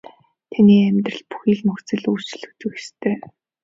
[0.51, 3.15] Таны амьдралын бүхий л нөхцөл өөрчлөгдөх л ёстой.